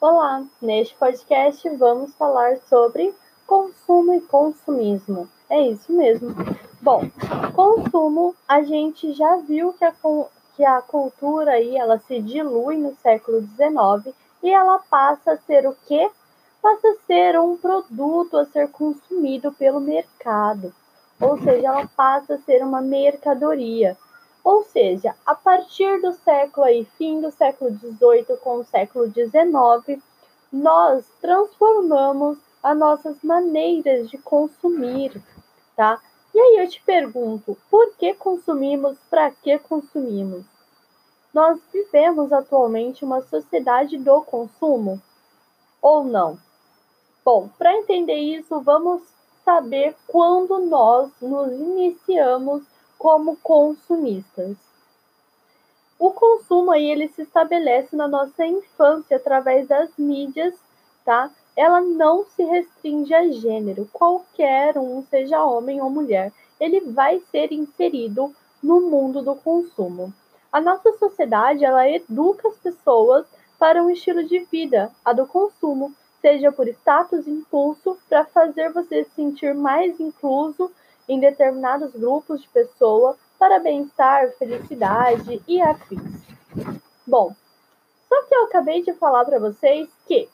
[0.00, 3.12] Olá, neste podcast vamos falar sobre
[3.44, 5.28] consumo e consumismo.
[5.50, 6.36] É isso mesmo.
[6.80, 7.02] Bom,
[7.52, 9.92] consumo, a gente já viu que a,
[10.54, 15.66] que a cultura aí, ela se dilui no século XIX e ela passa a ser
[15.66, 16.08] o quê?
[16.62, 20.72] Passa a ser um produto a ser consumido pelo mercado.
[21.20, 23.98] Ou seja, ela passa a ser uma mercadoria.
[24.48, 30.02] Ou seja, a partir do século aí, fim do século XVIII com o século XIX,
[30.50, 35.22] nós transformamos as nossas maneiras de consumir,
[35.76, 36.00] tá?
[36.34, 38.96] E aí eu te pergunto, por que consumimos?
[39.10, 40.46] Para que consumimos?
[41.34, 44.98] Nós vivemos atualmente uma sociedade do consumo
[45.82, 46.38] ou não?
[47.22, 49.02] Bom, para entender isso, vamos
[49.44, 52.62] saber quando nós nos iniciamos
[52.98, 54.56] como consumistas.
[55.98, 60.54] O consumo aí ele se estabelece na nossa infância através das mídias,
[61.04, 61.30] tá?
[61.56, 67.52] Ela não se restringe a gênero, qualquer um, seja homem ou mulher, ele vai ser
[67.52, 70.12] inserido no mundo do consumo.
[70.52, 73.26] A nossa sociedade, ela educa as pessoas
[73.58, 78.72] para um estilo de vida, a do consumo, seja por status e impulso, para fazer
[78.72, 80.70] você se sentir mais incluso
[81.08, 86.22] em determinados grupos de pessoas para bem-estar, felicidade e afins.
[87.06, 87.34] Bom,
[88.08, 90.28] só que eu acabei de falar para vocês que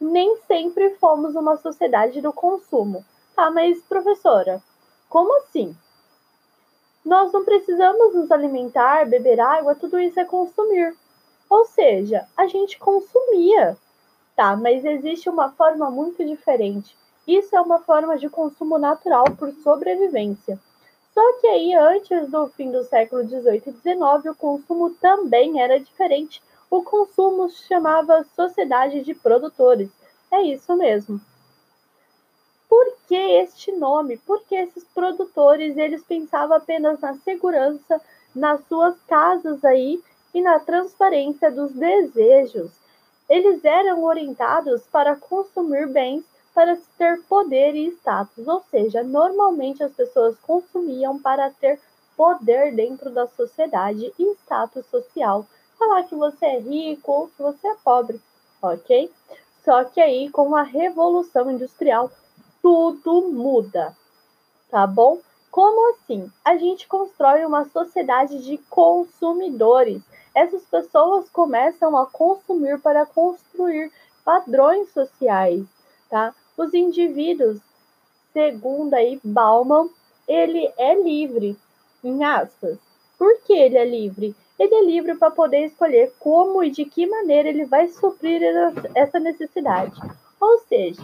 [0.00, 3.04] nem sempre fomos uma sociedade do consumo.
[3.34, 4.62] Tá, mas professora,
[5.08, 5.74] como assim?
[7.04, 10.94] Nós não precisamos nos alimentar, beber água, tudo isso é consumir.
[11.48, 13.76] Ou seja, a gente consumia.
[14.36, 16.96] Tá, mas existe uma forma muito diferente.
[17.26, 20.58] Isso é uma forma de consumo natural por sobrevivência.
[21.14, 25.78] Só que aí, antes do fim do século XVIII e XIX, o consumo também era
[25.78, 26.42] diferente.
[26.70, 29.90] O consumo se chamava sociedade de produtores.
[30.30, 31.20] É isso mesmo.
[32.68, 34.16] Por que este nome?
[34.16, 38.00] Porque esses produtores eles pensavam apenas na segurança,
[38.34, 42.72] nas suas casas aí e na transparência dos desejos.
[43.28, 49.92] Eles eram orientados para consumir bens para ter poder e status, ou seja, normalmente as
[49.92, 51.80] pessoas consumiam para ter
[52.16, 55.46] poder dentro da sociedade e status social.
[55.78, 58.20] Falar que você é rico ou que você é pobre,
[58.60, 59.10] ok?
[59.64, 62.10] Só que aí, com a Revolução Industrial,
[62.60, 63.96] tudo muda,
[64.70, 65.18] tá bom?
[65.50, 66.30] Como assim?
[66.44, 70.02] A gente constrói uma sociedade de consumidores.
[70.34, 73.92] Essas pessoas começam a consumir para construir
[74.24, 75.66] padrões sociais,
[76.08, 76.34] tá?
[76.56, 77.60] Os indivíduos,
[78.32, 79.88] segundo aí Bauman,
[80.28, 81.56] ele é livre,
[82.04, 82.78] em aspas.
[83.18, 84.34] Por que ele é livre?
[84.58, 88.42] Ele é livre para poder escolher como e de que maneira ele vai suprir
[88.94, 89.98] essa necessidade.
[90.40, 91.02] Ou seja,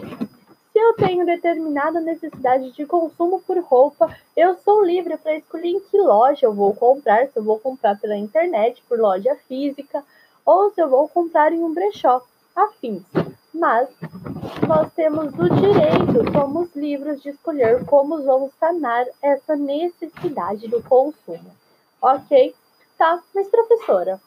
[0.71, 5.79] se eu tenho determinada necessidade de consumo por roupa, eu sou livre para escolher em
[5.79, 10.03] que loja eu vou comprar, se eu vou comprar pela internet, por loja física,
[10.45, 12.21] ou se eu vou comprar em um brechó,
[12.55, 13.03] afins
[13.53, 13.89] mas
[14.67, 21.51] nós temos o direito, somos livres de escolher como vamos sanar essa necessidade do consumo.
[22.01, 22.55] Ok?
[22.97, 24.19] Tá, mas professora,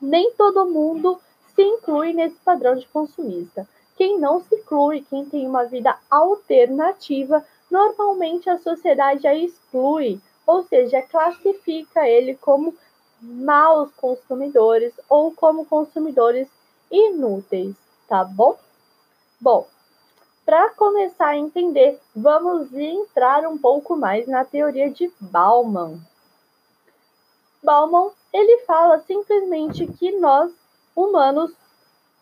[0.00, 1.20] nem todo mundo
[1.54, 3.68] se inclui nesse padrão de consumista.
[3.96, 10.62] Quem não se inclui, quem tem uma vida alternativa, normalmente a sociedade a exclui, ou
[10.62, 12.74] seja, classifica ele como
[13.20, 16.48] maus consumidores ou como consumidores
[16.90, 17.74] inúteis
[18.08, 18.58] tá bom?
[19.40, 19.68] Bom,
[20.44, 26.00] para começar a entender, vamos entrar um pouco mais na teoria de Bauman.
[27.62, 30.50] Bauman, ele fala simplesmente que nós,
[30.96, 31.52] humanos,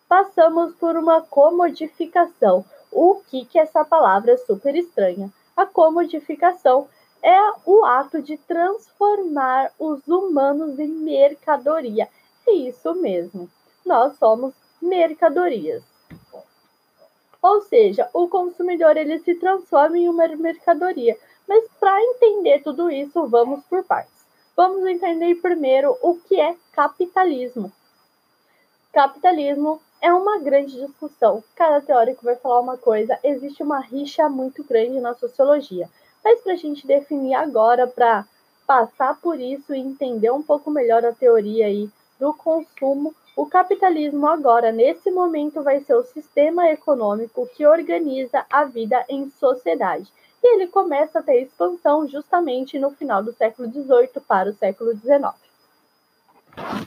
[0.09, 2.65] passamos por uma comodificação.
[2.91, 5.33] O que que essa palavra é super estranha?
[5.57, 6.89] A comodificação
[7.23, 12.09] é o ato de transformar os humanos em mercadoria.
[12.47, 13.49] É isso mesmo.
[13.85, 15.83] Nós somos mercadorias.
[17.43, 21.17] Ou seja, o consumidor ele se transforma em uma mercadoria.
[21.47, 24.27] Mas para entender tudo isso, vamos por partes.
[24.57, 27.71] Vamos entender primeiro o que é capitalismo.
[28.93, 31.45] Capitalismo é uma grande discussão.
[31.55, 33.19] Cada teórico vai falar uma coisa.
[33.23, 35.89] Existe uma rixa muito grande na sociologia.
[36.25, 38.27] Mas para a gente definir agora, para
[38.67, 41.89] passar por isso e entender um pouco melhor a teoria aí
[42.19, 48.65] do consumo, o capitalismo agora, nesse momento, vai ser o sistema econômico que organiza a
[48.65, 50.11] vida em sociedade.
[50.43, 54.93] E ele começa a ter expansão justamente no final do século XVIII para o século
[54.97, 55.35] XIX.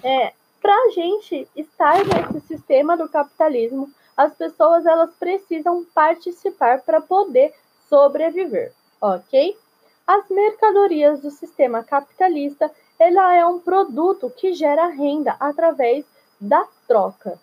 [0.04, 7.00] É, para a gente estar nesse sistema do capitalismo, As pessoas elas precisam participar para
[7.00, 7.54] poder
[7.88, 9.58] sobreviver, ok?
[10.06, 12.70] As mercadorias do sistema capitalista,
[13.00, 16.04] ela é um produto que gera renda através
[16.40, 17.40] da troca.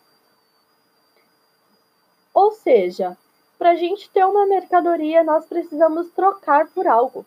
[2.32, 3.16] Ou seja,
[3.58, 7.24] para a gente ter uma mercadoria, nós precisamos trocar por algo.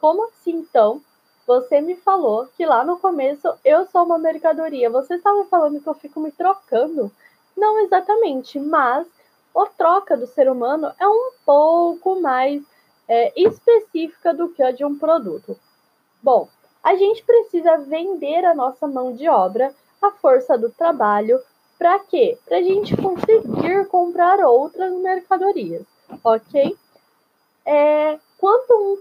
[0.00, 1.02] Como assim, então?
[1.46, 4.88] Você me falou que lá no começo eu sou uma mercadoria.
[4.90, 7.10] Você estava falando que eu fico me trocando?
[7.56, 9.06] Não exatamente, mas
[9.56, 12.62] a troca do ser humano é um pouco mais
[13.06, 15.58] é, específica do que a de um produto.
[16.22, 16.48] Bom,
[16.82, 21.40] a gente precisa vender a nossa mão de obra, a força do trabalho,
[21.78, 22.38] para quê?
[22.44, 25.82] Para a gente conseguir comprar outras mercadorias,
[26.22, 26.76] ok?
[27.64, 28.98] É, quando um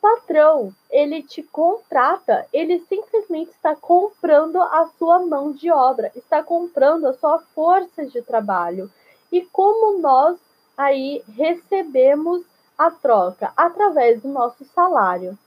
[0.00, 7.06] patrão ele te contrata, ele simplesmente está comprando a sua mão de obra, está comprando
[7.06, 8.90] a sua força de trabalho.
[9.30, 10.38] E como nós
[10.76, 12.44] aí recebemos
[12.76, 15.38] a troca através do nosso salário,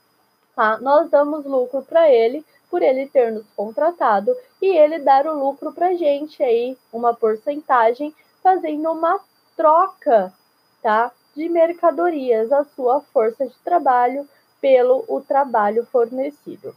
[0.54, 0.78] tá?
[0.78, 5.72] Nós damos lucro para ele por ele ter nos contratado e ele dar o lucro
[5.72, 9.20] para gente aí, uma porcentagem, fazendo uma
[9.56, 10.32] troca,
[10.82, 11.12] tá?
[11.34, 14.28] De mercadorias, a sua força de trabalho
[14.60, 16.74] pelo o trabalho fornecido.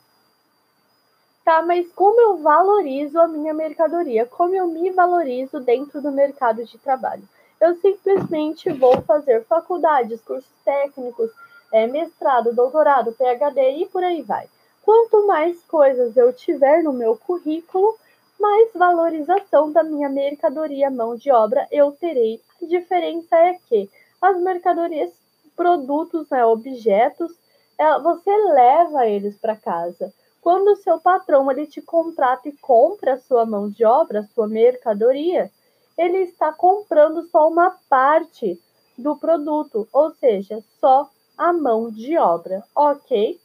[1.44, 4.26] Tá, mas como eu valorizo a minha mercadoria?
[4.26, 7.24] Como eu me valorizo dentro do mercado de trabalho?
[7.60, 11.32] Eu simplesmente vou fazer faculdades, cursos técnicos,
[11.72, 14.48] é, mestrado, doutorado, PhD e por aí vai.
[14.90, 17.96] Quanto mais coisas eu tiver no meu currículo,
[18.40, 22.42] mais valorização da minha mercadoria mão de obra eu terei.
[22.60, 23.88] A diferença é que
[24.20, 25.12] as mercadorias,
[25.56, 27.32] produtos, né, objetos,
[27.78, 30.12] é, você leva eles para casa.
[30.42, 34.28] Quando o seu patrão ele te contrata e compra a sua mão de obra, a
[34.34, 35.52] sua mercadoria,
[35.96, 38.60] ele está comprando só uma parte
[38.98, 41.08] do produto, ou seja, só
[41.38, 43.40] a mão de obra, ok?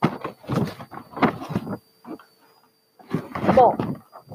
[3.55, 3.77] Bom,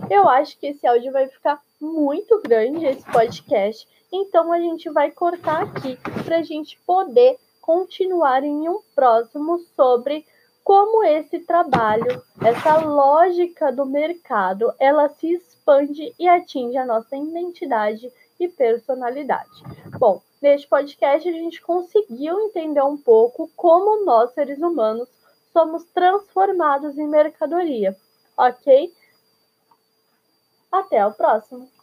[0.10, 5.12] eu acho que esse áudio vai ficar muito grande, esse podcast, então a gente vai
[5.12, 10.26] cortar aqui para a gente poder continuar em um próximo sobre
[10.64, 18.12] como esse trabalho, essa lógica do mercado, ela se expande e atinge a nossa identidade
[18.40, 19.64] e personalidade.
[19.98, 25.08] Bom, neste podcast a gente conseguiu entender um pouco como nós, seres humanos,
[25.52, 27.96] somos transformados em mercadoria,
[28.38, 28.94] ok?
[30.72, 31.79] Até o próximo!